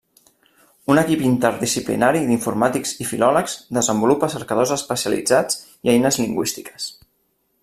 Un 0.93 1.01
equip 1.01 1.25
interdisciplinari 1.31 2.23
d'informàtics 2.31 2.95
i 3.05 3.09
filòlegs 3.11 3.57
desenvolupa 3.81 4.33
cercadors 4.39 4.75
especialitzats 4.81 5.63
i 5.89 5.97
eines 5.97 6.23
lingüístiques. 6.25 6.95